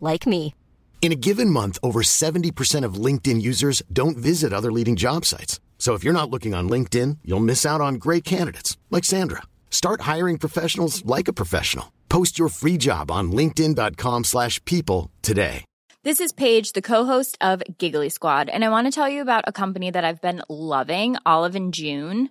[0.00, 0.54] like me.
[1.00, 5.60] In a given month, over 70% of LinkedIn users don't visit other leading job sites.
[5.78, 9.42] So if you're not looking on LinkedIn, you'll miss out on great candidates like Sandra.
[9.70, 11.92] Start hiring professionals like a professional.
[12.08, 15.64] Post your free job on linkedin.com/people slash people today.
[16.02, 19.42] This is Paige, the co-host of Giggly Squad, and I want to tell you about
[19.48, 22.30] a company that I've been loving, Olive and June.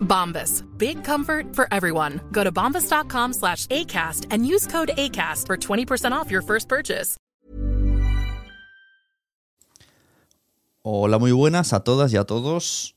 [0.00, 0.64] Bombas.
[0.76, 2.20] Big comfort for everyone.
[2.32, 7.16] Go to bombas.com slash ACAST and use code ACAST for 20% off your first purchase.
[10.82, 12.94] Hola, muy buenas a todas y a todos.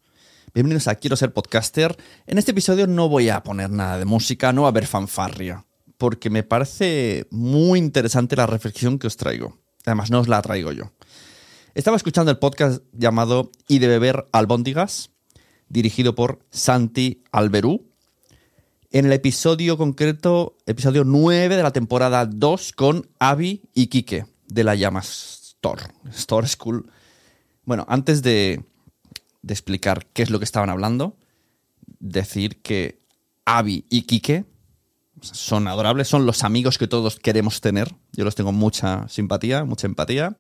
[0.54, 1.98] Bienvenidos a Quiero ser podcaster.
[2.28, 5.66] En este episodio no voy a poner nada de música, no va a haber fanfarria,
[5.98, 9.58] porque me parece muy interesante la reflexión que os traigo.
[9.86, 10.94] Además, no os la traigo yo.
[11.74, 15.12] Estaba escuchando el podcast llamado Y de beber albóndigas,
[15.74, 17.90] dirigido por Santi Alberú.
[18.92, 24.64] En el episodio concreto, episodio 9 de la temporada 2, con Avi y Quique, de
[24.64, 25.82] la Llama Store,
[26.14, 26.92] Store School.
[27.66, 28.64] Bueno, antes de,
[29.42, 31.18] de explicar qué es lo que estaban hablando,
[32.00, 33.02] decir que
[33.44, 34.46] Avi y Quique
[35.22, 37.96] son adorables, son los amigos que todos queremos tener.
[38.12, 40.38] Yo los tengo mucha simpatía, mucha empatía.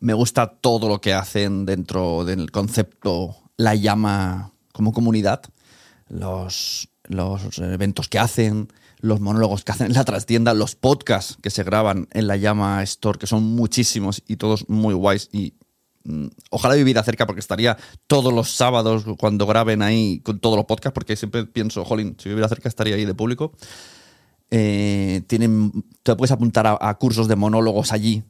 [0.00, 5.42] Me gusta todo lo que hacen dentro del concepto La Llama como comunidad.
[6.08, 8.68] Los, los eventos que hacen,
[9.00, 12.82] los monólogos que hacen en la trastienda, los podcasts que se graban en La Llama
[12.84, 15.52] Store, que son muchísimos y todos muy guays y
[16.04, 17.76] mm, ojalá viviera cerca porque estaría
[18.06, 22.30] todos los sábados cuando graben ahí con todos los podcasts, porque siempre pienso, jolín, si
[22.30, 23.52] viviera cerca estaría ahí de público.
[24.50, 28.22] Eh, tienen, te puedes apuntar a, cursos de monólogos allí,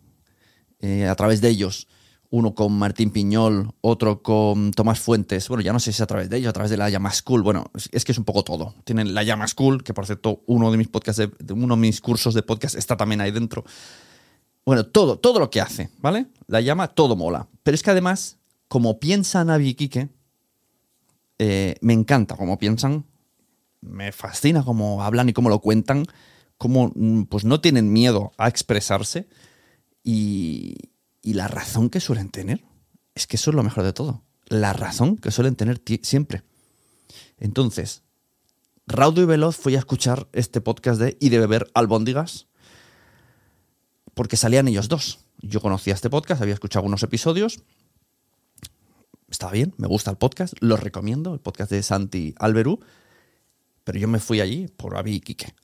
[0.81, 1.87] eh, a través de ellos.
[2.31, 5.49] Uno con Martín Piñol, otro con Tomás Fuentes.
[5.49, 7.11] Bueno, ya no sé si es a través de ellos, a través de la Llama
[7.11, 7.43] School.
[7.43, 8.75] Bueno, es, que es un poco todo.
[8.85, 12.01] Tienen la Llama School, que por cierto, uno de mis podcasts, de, uno de mis
[12.03, 13.65] cursos de podcast está también ahí dentro.
[14.67, 16.27] Bueno, todo, todo lo que hace, ¿vale?
[16.47, 17.49] La llama, todo mola.
[17.63, 18.37] Pero es que además,
[18.69, 20.11] como piensan Navi y Quique,
[21.39, 23.07] eh, me encanta como piensan,
[23.81, 26.05] me fascina cómo hablan y cómo lo cuentan,
[26.59, 29.29] cómo mm, pues no tienen miedo a expresarse
[30.03, 30.75] y,
[31.29, 32.65] y la razón que suelen tener.
[33.15, 34.23] Es que eso es lo mejor de todo.
[34.47, 36.43] La razón que suelen tener siempre.
[37.37, 38.03] Entonces,
[38.87, 42.47] Raudo y Veloz fui a escuchar este podcast de Y de beber albóndigas
[44.15, 45.19] porque salían ellos dos.
[45.43, 47.61] Yo conocía este podcast, había escuchado algunos episodios.
[49.29, 52.81] Estaba bien, me gusta el podcast, lo recomiendo, el podcast de Santi Alberú.
[53.89, 55.55] Pero yo me fui allí por Avi y Quique.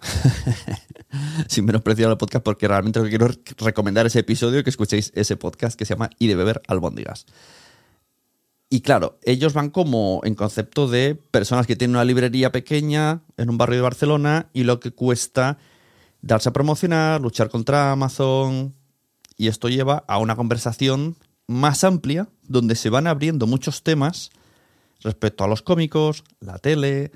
[1.47, 3.29] Sin menospreciar el podcast, porque realmente lo que quiero
[3.59, 7.27] recomendar ese episodio que escuchéis ese podcast que se llama Y de beber albóndigas.
[8.71, 13.51] Y claro, ellos van como en concepto de personas que tienen una librería pequeña en
[13.51, 15.59] un barrio de Barcelona y lo que cuesta
[16.23, 18.75] darse a promocionar, luchar contra Amazon.
[19.37, 24.31] Y esto lleva a una conversación más amplia donde se van abriendo muchos temas
[25.03, 27.13] respecto a los cómicos, la tele,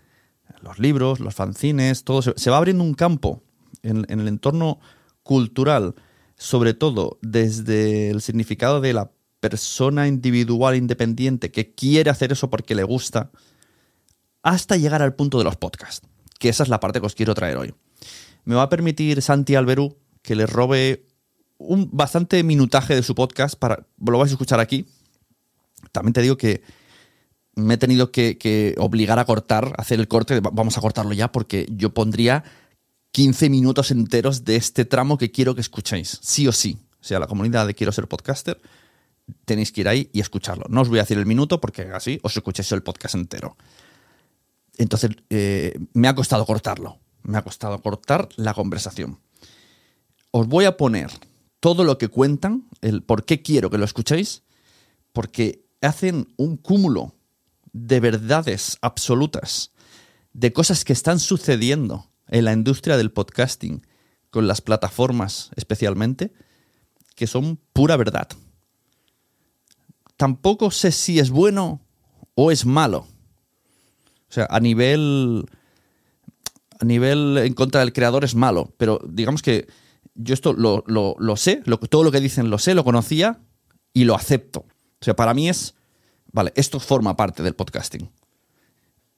[0.61, 2.23] los libros, los fanzines, todo.
[2.23, 3.43] Se, va abriendo un campo
[3.83, 4.81] en, en el entorno
[5.23, 5.95] cultural,
[6.37, 9.11] sobre todo desde el significado de la
[9.41, 13.31] persona individual independiente que quiere hacer eso porque le gusta,
[14.43, 16.07] hasta llegar al punto de los podcasts,
[16.39, 17.75] que esa es la parte que os quiero traer hoy.
[18.45, 21.07] Me va a permitir Santi Alberú que le robe
[21.59, 24.87] un bastante minutaje de su podcast para lo vais a escuchar aquí.
[25.93, 26.63] También te digo que
[27.59, 31.67] me he tenido que, obligar a cortar, hacer el corte, vamos a cortarlo ya porque
[31.71, 32.45] yo pondría
[33.13, 36.79] 15 minutos enteros de este tramo que quiero que escuchéis, sí o sí.
[37.01, 38.61] O sea, la comunidad de Quiero ser podcaster,
[39.45, 40.67] tenéis que ir ahí y escucharlo.
[40.69, 43.57] No os voy a decir el minuto porque así os escucháis el podcast entero.
[44.77, 46.99] Entonces, eh, me ha costado cortarlo.
[47.23, 49.19] Me ha costado cortar la conversación.
[50.31, 51.11] Os voy a poner
[51.61, 54.43] todo lo que cuentan, el por qué quiero que lo escuchéis,
[55.13, 57.15] porque hacen un cúmulo
[57.73, 59.73] de verdades absolutas,
[60.33, 63.87] de cosas que están sucediendo en la industria del podcasting,
[64.31, 66.33] con las plataformas especialmente,
[67.15, 68.29] que son pura verdad.
[70.17, 71.81] Tampoco sé si es bueno
[72.35, 73.07] o es malo.
[74.29, 75.47] O sea, a nivel.
[76.81, 78.73] A nivel en contra del creador es malo.
[78.77, 79.67] Pero digamos que
[80.15, 83.41] yo esto lo, lo, sé, lo, todo lo que dicen lo sé, lo conocía
[83.93, 84.61] y lo acepto.
[84.61, 85.75] O sea, para mí es.
[86.33, 88.11] Vale, esto forma parte del podcasting.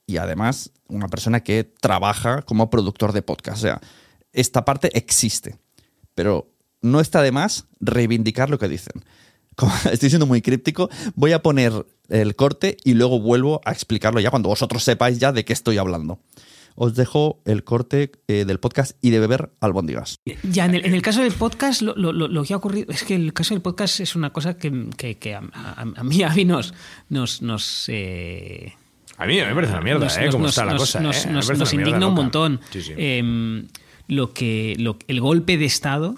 [0.06, 3.58] Y además, una persona que trabaja como productor de podcast.
[3.58, 3.80] O sea,
[4.32, 5.58] esta parte existe.
[6.14, 6.50] Pero
[6.82, 9.04] no está de más reivindicar lo que dicen.
[9.92, 14.30] Estoy siendo muy críptico, voy a poner el corte y luego vuelvo a explicarlo ya
[14.30, 16.18] cuando vosotros sepáis ya de qué estoy hablando.
[16.82, 20.16] Os dejo el corte eh, del podcast y de beber albóndigas.
[20.42, 23.04] Ya, en el, en el caso del podcast, lo, lo- lo- que ha ocurrido es
[23.04, 26.22] que el caso del podcast es una cosa que, que- que a, a- a mí,
[26.22, 26.72] a mí nos.
[27.10, 28.72] nos, nos, eh,
[29.18, 30.24] A mí me parece una mierda, nos- ¿eh?
[30.24, 31.30] nos- Cómo nos- está la nos- cosa, nos- ¿eh?
[31.30, 32.60] Nos- indigna un montón.
[32.70, 32.94] Sí, sí.
[32.96, 33.66] Em,
[34.08, 36.14] lo que, lo- el golpe de Estado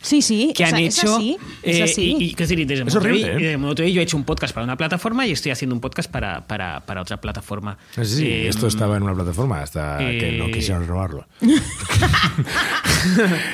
[0.00, 0.52] Sí, sí.
[0.56, 1.16] que han hecho.
[1.16, 2.02] así, es eh, así.
[2.18, 3.34] y, y, quiero decir, desde Es horrible, ¿eh?
[3.34, 6.08] desde Monterrey yo he hecho un podcast para una plataforma y estoy haciendo un podcast
[6.10, 7.76] para, para, para otra plataforma.
[7.96, 11.26] Sí, sí, Em, esto estaba en una plataforma hasta que no eh, quisieron renovarlo.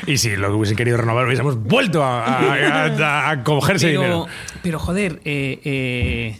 [0.06, 4.26] y si lo hubiesen querido renovar, hubiésemos vuelto a, a- a- a cogerse pero, dinero.
[4.62, 6.38] pero joder, eh, eh,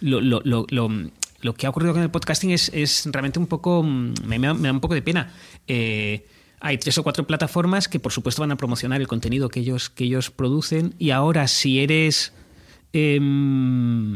[0.00, 0.90] lo, lo- lo- lo-
[1.40, 3.82] lo que ha ocurrido con el podcasting es, es realmente un poco.
[3.82, 5.30] mm, Me, me da un poco de pena.
[5.68, 6.26] Eh,
[6.66, 9.90] hay tres o cuatro plataformas que, por supuesto, van a promocionar el contenido que ellos,
[9.90, 10.94] que ellos producen.
[10.98, 12.32] Y ahora, si eres.
[12.92, 14.14] em,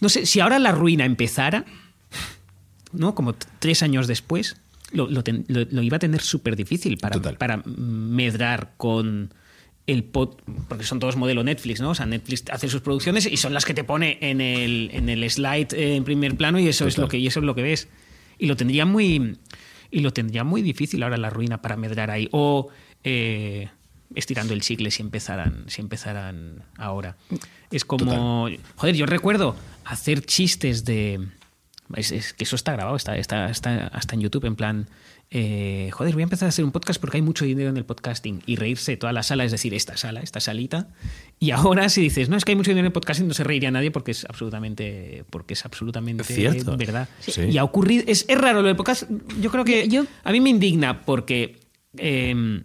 [0.00, 1.64] no sé, si ahora la ruina empezara,
[2.92, 3.14] ¿no?
[3.14, 4.56] Como tres años después,
[4.92, 7.36] lo, lo ten- lo- lo iba a tener súper difícil para, Total.
[7.36, 9.32] para medrar con
[9.86, 10.36] el pod,
[10.68, 11.90] porque son todos modelo Netflix, ¿no?
[11.90, 15.08] O sea, Netflix hace sus producciones y son las que te pone en el, en
[15.08, 17.62] el slide en primer plano y eso es lo que y eso es lo que
[17.62, 17.88] ves.
[18.38, 19.36] Y lo tendría muy
[19.90, 22.68] y lo tendría muy difícil ahora la ruina para medrar ahí o
[23.04, 23.68] eh,
[24.14, 27.16] estirando el chicle si empezaran si empezaran ahora.
[27.70, 31.28] Es como joder, yo recuerdo hacer chistes de
[31.94, 34.88] es, es que eso está grabado, está, está, está hasta en YouTube, en plan,
[35.30, 37.84] eh, joder, voy a empezar a hacer un podcast porque hay mucho dinero en el
[37.84, 40.88] podcasting y reírse toda la sala, es decir, esta sala, esta salita.
[41.40, 43.42] Y ahora si dices, no, es que hay mucho dinero en el podcasting, no se
[43.44, 46.76] reiría nadie porque es absolutamente, porque es absolutamente cierto.
[46.76, 47.08] verdad.
[47.20, 47.42] Sí.
[47.42, 50.40] Y ha ocurrido, es, es raro lo del podcast, yo creo que Yo- a mí
[50.40, 51.58] me indigna porque
[51.98, 52.62] eh,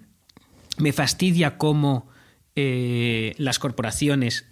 [0.77, 2.09] me fastidia cómo
[2.55, 4.45] eh, las corporaciones.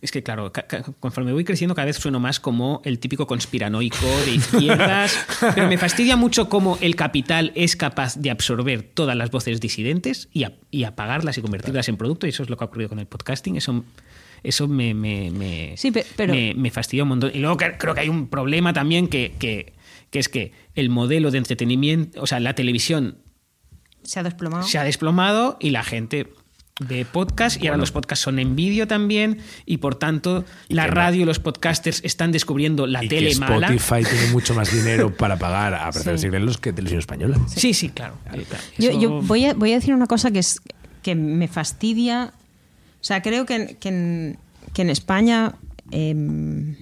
[0.00, 0.52] Es que, claro,
[1.00, 5.16] conforme voy creciendo, cada vez sueno más como el típico conspiranoico de izquierdas.
[5.54, 10.28] pero me fastidia mucho cómo el capital es capaz de absorber todas las voces disidentes
[10.32, 12.26] y, a- y apagarlas y convertirlas en producto.
[12.26, 13.56] Y eso es lo que ha ocurrido con el podcasting.
[13.56, 13.84] Eso,
[14.42, 17.30] eso me, me, me- Sí, pe- pero- me- me fastidia un montón.
[17.34, 19.72] Y luego creo que hay un problema también que, que,
[20.10, 23.18] que es que el modelo de entretenimiento, o sea, la televisión
[24.02, 24.62] Se ha desplomado.
[24.64, 26.28] se ha desplomado y la gente
[26.80, 31.22] ve podcast y ahora los podcasts son en vídeo también y por tanto la radio
[31.22, 33.68] y los podcasters están descubriendo la y tele que mala.
[33.72, 37.38] Spotify tiene mucho más dinero para pagar a Prefer Siglelos que Televisión Española.
[37.46, 38.14] Sí, sí, claro.
[38.24, 38.64] claro, claro.
[38.76, 40.60] Yo, Eso- yo voy, a, voy a decir una cosa que es
[41.02, 42.32] que me fastidia.
[43.00, 44.38] O sea, creo que, en- que en,
[44.72, 45.54] que en España.
[45.92, 46.74] em,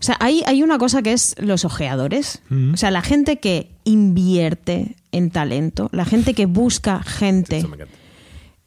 [0.00, 2.42] o sea, hay, hay una cosa que es los ojeadores.
[2.72, 7.56] O sea, la gente que invierte en talento, la gente que busca gente.
[7.56, 7.94] Esto me encanta.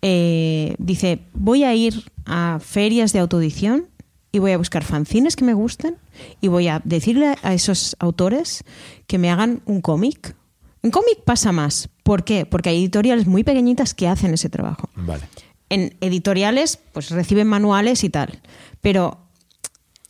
[0.02, 3.88] Eh, dice, voy a ir a ferias de autoedición
[4.32, 5.98] y voy a buscar fanzines que me gusten
[6.40, 8.64] y voy a decirle a esos autores
[9.08, 10.36] que me hagan un cómic
[10.84, 11.90] En cómic pasa más.
[12.04, 12.46] ¿Por qué?
[12.48, 14.90] Porque hay editoriales muy pequeñitas que hacen ese trabajo.
[14.96, 15.24] Vale.
[15.70, 18.40] En editoriales, pues reciben manuales y tal.
[18.82, 19.20] Pero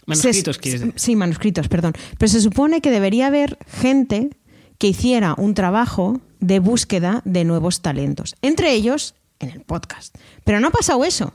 [0.06, 0.94] Manuscritos, se- quieres decir.
[0.98, 1.94] Sí, manuscritos, perdón.
[2.18, 4.30] Pero se supone que debería haber gente
[4.78, 8.36] que hiciera un trabajo de búsqueda de nuevos talentos.
[8.42, 9.14] Entre ellos,
[9.46, 10.16] en el podcast.
[10.44, 11.34] Pero no ha pasado eso.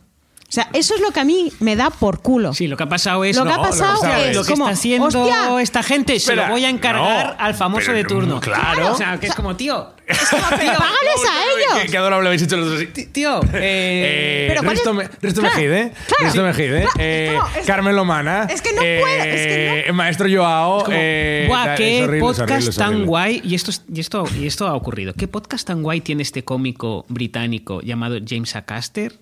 [0.49, 2.55] O sea, eso es lo que a mí me da por culo.
[2.55, 3.37] Sí, lo que ha pasado es.
[3.37, 6.37] Lo que ha pasado hostia, es lo que como, está haciendo hostia, esta gente se
[6.37, 8.41] lo voy a encargar no, al famoso pero de no, turno.
[8.41, 8.93] claro.
[8.93, 9.96] O sea, que es como, tío.
[10.07, 11.91] ¡Págales a Qué, ellos!
[11.91, 12.85] qué adorable habéis hecho los dos.
[13.13, 16.97] Tío, eh, Eh, Pero ¿cuál es- Risto, Me- Risto Claro, Mejide, claro, Risto Mejide, claro,
[16.99, 21.45] eh, es- Carmen Lomana, es que no puedo, es que eh, Maestro Joao, como, eh,
[21.49, 23.07] "Buah, da- es qué horrible, es podcast horrible, es tan horrible".
[23.07, 23.41] guay.
[23.45, 25.15] Y esto, es- y, esto, y esto ha ocurrido.
[25.15, 29.19] ¿Qué podcast tan guay tiene este cómico británico llamado James Acaster?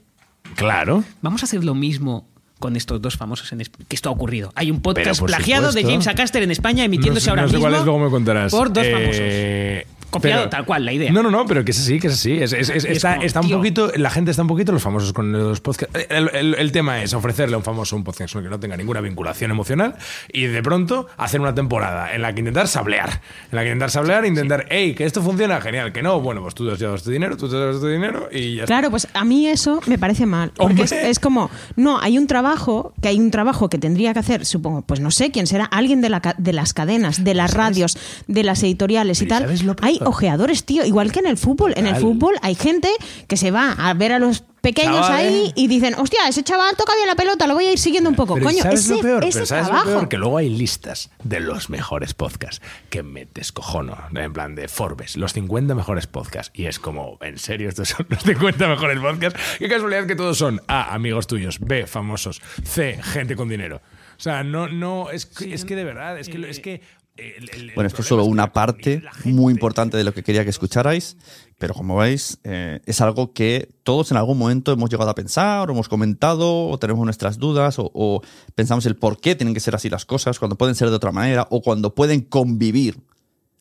[0.56, 1.04] Claro.
[1.22, 2.28] Vamos a hacer lo mismo
[2.60, 4.50] con estos dos famosos en Esp- que esto ha ocurrido.
[4.54, 5.90] Hay un Pero, podcast por plagiado de supuesto.
[5.90, 7.68] James Acaster en España emitiéndose no sé, ahora no sé mismo.
[7.68, 8.52] cuál es, luego me contarás.
[8.52, 11.12] Por dos Eh, Copiado tal cual, la idea.
[11.12, 12.32] No, no, no, pero que es así, que es así.
[12.32, 14.72] Es- es- es- Y es está, como, está un poquito, la gente está un poquito,
[14.72, 15.98] los famosos con los podcasts.
[16.08, 19.00] El, el- el tema es ofrecerle a un famoso un podcast que no tenga ninguna
[19.00, 19.96] vinculación emocional
[20.32, 23.20] y de pronto hacer una temporada en la que intentar sablear.
[23.50, 26.54] En la que intentar sablear, intentar, hey, que esto funciona, genial, que no, bueno, pues
[26.54, 28.66] tú te has llevado tu dinero, tú te has llevado tu dinero y ya está.
[28.74, 30.52] Claro, pues a mí eso me parece mal.
[30.56, 34.44] Porque es, como, no, hay un trabajo, que hay un trabajo que tendría que hacer,
[34.46, 37.96] supongo, pues no sé quién será, alguien de, la, de las cadenas, de las radios,
[38.26, 39.76] de las editoriales y Pero tal.
[39.82, 41.72] Hay ojeadores, tío, igual que en el fútbol.
[41.76, 42.88] En el fútbol hay gente
[43.28, 46.94] que se va a ver a los pequeños ahí y dicen, hostia, ese chaval toca
[46.94, 48.34] bien la pelota, lo voy a ir siguiendo un poco.
[48.34, 49.24] Pero Coño, ¿sabes ese, lo peor?
[49.24, 49.84] ese Pero ¿sabes trabajo.
[49.90, 50.08] lo peor?
[50.08, 55.16] Que luego hay listas de los mejores podcasts que me descojono, en plan de Forbes,
[55.18, 56.50] los 50 mejores podcasts.
[56.54, 59.38] Y es como, ¿en serio estos son los 50 mejores podcasts?
[59.58, 63.82] Qué casualidad que todos son A, amigos tuyos, B, famosos, C, gente con dinero.
[64.16, 66.48] O sea, no, no, es, que- es que de verdad, es que...
[66.48, 66.80] Es que
[67.16, 70.42] el- el- el Bueno, esto es solo una parte muy importante de lo que quería
[70.44, 71.16] que escucharais,
[71.58, 75.68] pero como veis, eh, es algo que todos en algún momento hemos llegado a pensar,
[75.68, 78.20] o hemos comentado, o tenemos nuestras dudas, o, o
[78.54, 81.12] pensamos el por qué tienen que ser así las cosas, cuando pueden ser de otra
[81.12, 82.98] manera, o cuando pueden convivir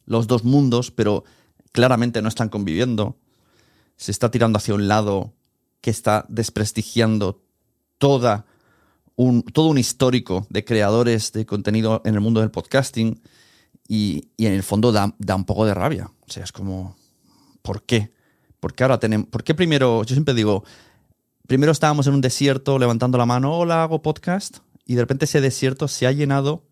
[0.06, 1.24] los dos mundos, pero
[1.72, 3.18] claramente no están conviviendo.
[3.96, 5.34] Se está tirando hacia un lado
[5.82, 7.42] que está desprestigiando
[8.00, 8.46] toda
[9.16, 13.22] un, todo un histórico de creadores de contenido en el mundo del podcasting
[13.88, 16.12] y, en el fondo da, da un poco de rabia.
[16.28, 16.96] O sea, es como,
[17.62, 18.12] ¿por qué?
[18.60, 20.64] ¿Por qué ahora tenemos, por qué primero, yo siempre digo,
[21.48, 25.42] primero estábamos en un desierto levantando la mano, hola, hago podcast, y de repente ese
[25.42, 26.64] desierto se ha llenado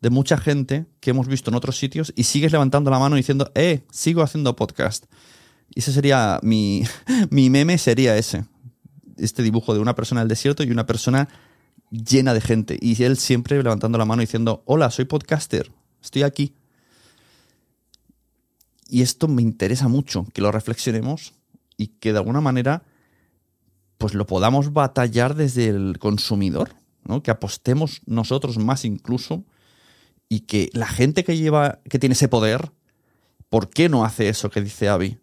[0.00, 3.50] de mucha gente que hemos visto en otros sitios y sigues levantando la mano diciendo,
[3.54, 5.06] eh, sigo haciendo podcast.
[5.74, 6.84] Y ese sería mi,
[7.30, 8.44] mi meme, sería ese.
[9.16, 11.28] Este dibujo de una persona en el desierto y una persona
[11.90, 12.78] llena de gente.
[12.80, 15.72] Y él siempre levantando la mano diciendo, hola, soy podcaster,
[16.06, 16.54] estoy aquí.
[18.88, 21.34] Y esto me interesa mucho, que lo reflexionemos
[21.76, 22.82] y que de alguna manera
[23.98, 27.22] pues lo podamos batallar desde el consumidor, ¿no?
[27.22, 29.44] Que apostemos nosotros más incluso
[30.28, 32.72] y que la gente que lleva, que tiene ese poder,
[33.48, 35.18] ¿por qué no hace eso que dice Avi?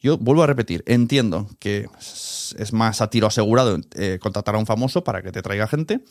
[0.00, 4.66] Yo vuelvo a repetir, entiendo que es más a tiro asegurado eh, contratar a un
[4.66, 6.04] famoso para que te traiga gente,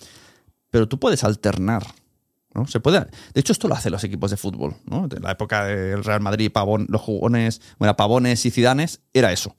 [0.72, 1.86] pero tú puedes alternar.
[2.53, 2.67] ¿No?
[2.67, 4.75] Se puede, de hecho, esto lo hacen los equipos de fútbol.
[4.86, 5.07] ¿no?
[5.07, 6.51] De la época del Real Madrid,
[6.88, 9.55] los jugones, bueno, Pavones y Cidanes, era eso.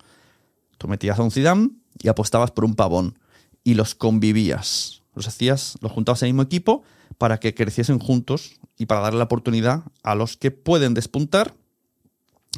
[0.78, 1.70] Tú metías a un Zidane
[2.02, 3.18] y apostabas por un Pavón
[3.62, 5.02] y los convivías.
[5.14, 6.82] Los hacías, los juntabas en el mismo equipo
[7.18, 11.54] para que creciesen juntos y para darle la oportunidad a los que pueden despuntar,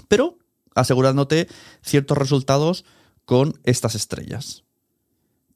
[0.08, 0.38] pero
[0.74, 1.48] asegurándote
[1.82, 2.84] ciertos resultados
[3.24, 4.64] con estas estrellas.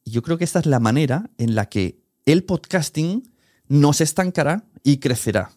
[0.04, 3.30] Y yo creo que esta es la manera en la que el podcasting
[3.68, 5.52] no se estancará y crecerá.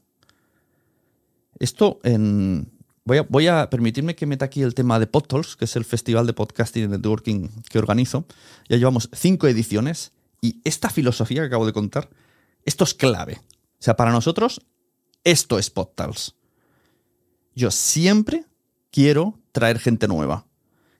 [1.60, 2.72] Esto en...
[3.06, 6.32] Voy a, permitirme que meta aquí el tema de PodTalks, que es el festival de
[6.32, 8.25] podcasting y networking que organizo.
[8.70, 12.10] Ya llevamos cinco ediciones y esta filosofía que acabo de contar,
[12.63, 13.42] esto es clave.
[13.44, 14.62] O sea, para nosotros,
[15.25, 16.36] esto es PodTalks.
[17.56, 18.46] Yo siempre
[18.89, 20.46] quiero traer gente nueva.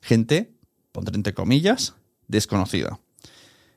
[0.02, 0.52] Gente,
[0.92, 1.94] pondré entre comillas,
[2.28, 3.00] desconocida.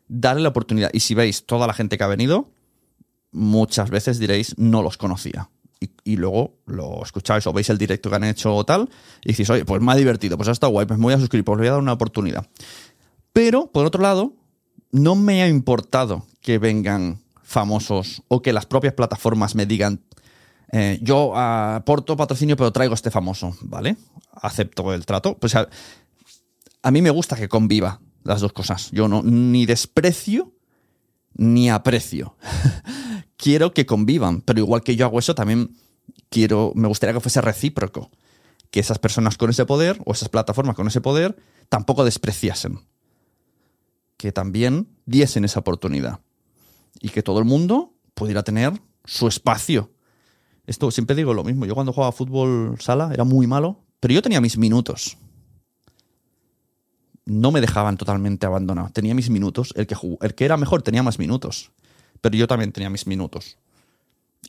[0.10, 0.90] Darle la oportunidad.
[0.94, 2.52] Y si veis toda la gente que ha venido,
[3.38, 5.50] muchas veces diréis, no los conocía.
[6.04, 8.90] Y, luego lo escucháis o veis el directo que han hecho o tal,
[9.24, 11.20] y decís, oye, pues me ha divertido, pues ha estado guay, pues me voy a
[11.20, 12.48] suscribir, pues voy a dar una oportunidad.
[13.32, 14.34] Pero, por otro lado,
[14.92, 20.02] no me ha importado que vengan famosos o que las propias plataformas me digan,
[20.72, 23.98] eh, yo aporto patrocinio, pero traigo este famoso, ¿vale?
[24.34, 25.38] Acepto el trato.
[25.38, 25.70] Pues a,
[26.82, 28.90] a mí me gusta que conviva las dos cosas.
[28.92, 30.54] Yo no ni desprecio
[31.36, 32.36] ni aprecio.
[33.38, 35.76] quiero que convivan, pero igual que yo hago eso, también
[36.30, 38.12] quiero, me gustaría que fuese recíproco.
[38.70, 41.38] que esas personas con ese poder o esas plataformas con ese poder
[41.70, 42.82] tampoco despreciasen.
[44.18, 46.20] Que también diesen esa oportunidad.
[47.00, 48.74] Y que todo el mundo pudiera tener
[49.06, 49.92] su espacio.
[50.66, 51.66] Esto siempre digo lo mismo.
[51.66, 55.18] Yo cuando jugaba fútbol sala era muy malo, pero yo tenía mis minutos.
[57.24, 58.90] No me dejaban totalmente abandonado.
[58.90, 59.74] Tenía mis minutos.
[59.78, 61.72] El que, el que era mejor tenía más minutos.
[62.22, 63.58] Pero yo también tenía mis minutos.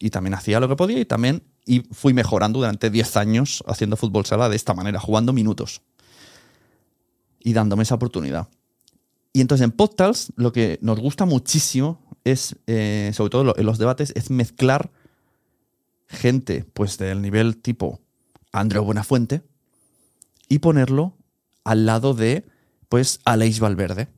[0.01, 3.97] Y también hacía lo que podía y también y fui mejorando durante 10 años haciendo
[3.97, 5.83] fútbol sala de esta manera, jugando minutos.
[7.41, 8.49] Y dándome esa oportunidad.
[9.33, 13.79] Y entonces en Podtals lo que nos gusta muchísimo es, eh, sobre todo en los
[13.79, 14.91] debates, es mezclar
[16.09, 18.01] gente pues del nivel tipo
[18.53, 19.43] Andreu Buenafuente
[20.49, 21.15] y ponerlo
[21.65, 22.47] al lado de
[22.89, 24.09] pues Aleix Valverde.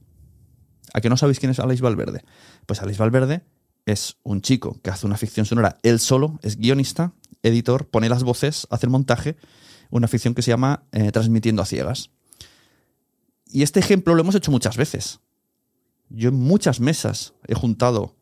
[0.93, 2.23] ¿A que no sabéis quién es Aleix Valverde?
[2.67, 3.43] Pues Aleix Valverde
[3.87, 8.23] es un chico que hace una ficción sonora él solo, es guionista, editor, pone las
[8.23, 9.37] voces, hace el montaje,
[9.91, 12.11] una ficción que se llama eh, Transmitiendo a ciegas.
[13.47, 15.21] Y este ejemplo lo hemos hecho muchas veces.
[16.09, 18.17] Yo en muchas mesas he juntado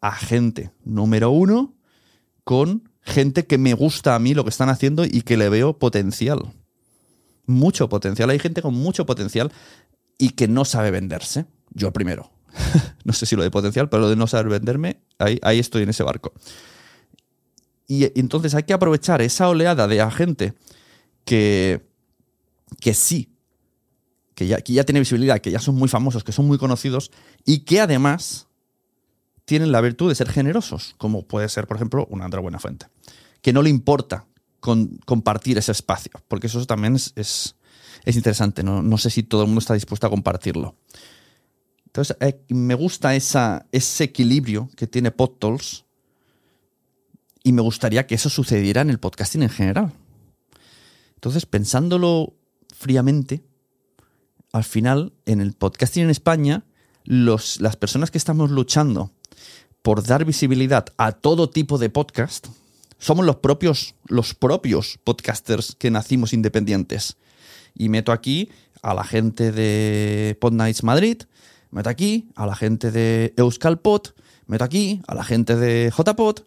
[0.00, 1.74] a gente número uno
[2.44, 5.78] con gente que me gusta a mí lo que están haciendo y que le veo
[5.78, 6.52] potencial.
[7.46, 8.30] Mucho potencial.
[8.30, 9.52] Hay gente con mucho potencial
[10.18, 11.46] y que no sabe venderse.
[11.70, 12.30] Yo primero.
[13.04, 15.82] no sé si lo de potencial, pero lo de no saber venderme, ahí, ahí estoy
[15.82, 16.32] en ese barco.
[17.86, 20.54] Y entonces hay que aprovechar esa oleada de gente
[21.24, 21.86] que,
[22.80, 23.36] que sí,
[24.34, 27.10] que ya, que ya tiene visibilidad, que ya son muy famosos, que son muy conocidos
[27.44, 28.48] y que además
[29.44, 32.86] tienen la virtud de ser generosos, como puede ser, por ejemplo, un André Buenafuente,
[33.40, 34.26] que no le importa
[34.60, 37.54] compartir ese espacio, porque eso también es, es,
[38.16, 38.82] interesante, ¿no?
[38.82, 40.74] no, sé si todo el mundo está dispuesto a compartirlo.
[41.96, 45.86] Entonces, eh, me gusta ese equilibrio que tiene PodTools
[47.42, 49.94] y me gustaría que eso sucediera en el podcasting en general.
[51.14, 52.34] Entonces, pensándolo
[52.76, 53.42] fríamente,
[54.52, 56.64] al final, en el podcasting en España,
[57.04, 59.10] los, las personas que estamos luchando
[59.80, 62.48] por dar visibilidad a todo tipo de podcast,
[62.98, 67.16] somos los propios, los propios podcasters que nacimos independientes.
[67.74, 68.50] Y meto aquí
[68.82, 71.22] a la gente de Pod Nights Madrid,
[71.76, 74.14] meto aquí a la gente de Euskal Pod,
[74.46, 76.40] meto aquí a la gente de JPod,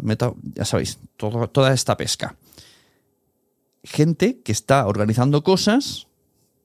[0.00, 2.36] meto, ya sabéis, toda esta pesca.
[3.82, 6.06] Gente que está organizando cosas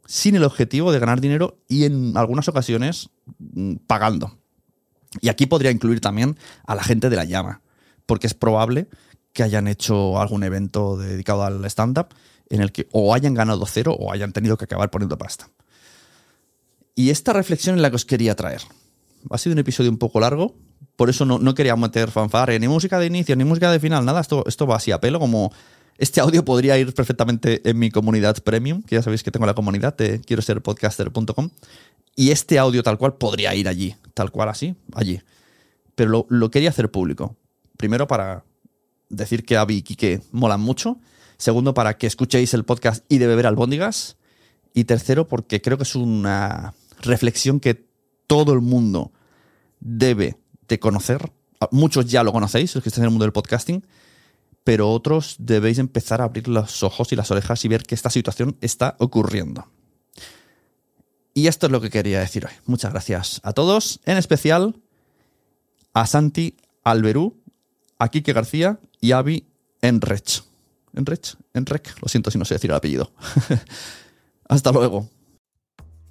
[0.06, 4.38] sin el objetivo de ganar dinero y en algunas ocasiones mm, pagando.
[5.20, 6.38] Y aquí podría incluir también
[6.68, 7.62] a la gente de la llama,
[8.06, 8.88] porque es probable
[9.34, 12.10] que hayan hecho algún evento dedicado al stand-up
[12.52, 15.50] en el que o hayan ganado cero o hayan tenido que acabar poniendo pasta.
[16.96, 18.62] Y esta reflexión es la que os quería traer.
[19.30, 20.56] Ha sido un episodio un poco largo,
[20.96, 24.06] por eso no, no quería meter fanfare, ni música de inicio, ni música de final,
[24.06, 24.22] nada.
[24.22, 25.52] Esto, esto va así a pelo, como
[25.98, 29.54] este audio podría ir perfectamente en mi comunidad premium, que ya sabéis que tengo la
[29.54, 31.50] comunidad de quiero ser podcaster.com.
[32.16, 35.22] Y este audio tal cual podría ir allí, tal cual así, allí.
[35.96, 37.36] Pero lo, quería hacer público.
[37.78, 38.44] Primero para
[39.10, 40.98] decir que Avi y Kike molan mucho.
[41.38, 44.18] Segundo, para que escuchéis el podcast y de beber albóndigas.
[44.74, 47.86] Y tercero, porque creo que es una reflexión que
[48.28, 49.12] todo el mundo
[49.80, 51.32] debe de conocer.
[51.72, 53.86] Muchos ya lo conocéis, los que están en el mundo del podcasting,
[54.64, 58.10] pero otros debéis empezar a abrir los ojos y las orejas y ver que esta
[58.10, 59.68] situación está ocurriendo.
[61.34, 62.54] Y esto es lo que quería decir hoy.
[62.66, 64.76] Muchas gracias a todos, en especial
[65.94, 67.38] a Santi Alberú,
[68.00, 69.46] a Kike García y a Avi
[69.82, 70.44] Enrech.
[70.94, 73.12] Enrech, Enrech, lo siento si no sé decir el apellido.
[74.48, 75.10] Hasta luego.